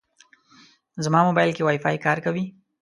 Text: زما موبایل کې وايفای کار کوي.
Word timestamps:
زما 1.05 1.19
موبایل 1.27 1.51
کې 1.55 1.63
وايفای 1.65 1.97
کار 2.05 2.17
کوي. 2.25 2.45